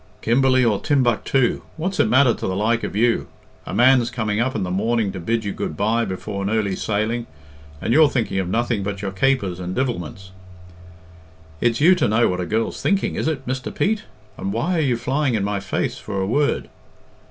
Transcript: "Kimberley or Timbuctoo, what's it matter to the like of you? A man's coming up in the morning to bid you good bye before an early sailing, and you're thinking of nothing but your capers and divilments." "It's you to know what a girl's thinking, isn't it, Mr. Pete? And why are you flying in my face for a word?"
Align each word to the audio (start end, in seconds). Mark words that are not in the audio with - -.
"Kimberley 0.23 0.65
or 0.65 0.79
Timbuctoo, 0.81 1.61
what's 1.77 1.99
it 1.99 2.07
matter 2.09 2.33
to 2.33 2.47
the 2.47 2.55
like 2.55 2.83
of 2.83 2.95
you? 2.95 3.27
A 3.67 3.73
man's 3.75 4.09
coming 4.09 4.39
up 4.39 4.55
in 4.55 4.63
the 4.63 4.71
morning 4.71 5.11
to 5.11 5.19
bid 5.19 5.45
you 5.45 5.53
good 5.53 5.77
bye 5.77 6.05
before 6.05 6.41
an 6.41 6.49
early 6.49 6.75
sailing, 6.75 7.27
and 7.79 7.93
you're 7.93 8.09
thinking 8.09 8.39
of 8.39 8.49
nothing 8.49 8.81
but 8.81 9.03
your 9.03 9.11
capers 9.11 9.59
and 9.59 9.75
divilments." 9.75 10.31
"It's 11.59 11.81
you 11.81 11.93
to 11.93 12.07
know 12.07 12.27
what 12.29 12.41
a 12.41 12.47
girl's 12.47 12.81
thinking, 12.81 13.13
isn't 13.13 13.31
it, 13.31 13.45
Mr. 13.45 13.71
Pete? 13.71 14.05
And 14.37 14.51
why 14.51 14.77
are 14.77 14.81
you 14.81 14.97
flying 14.97 15.35
in 15.35 15.43
my 15.43 15.59
face 15.59 15.99
for 15.99 16.19
a 16.19 16.25
word?" 16.25 16.69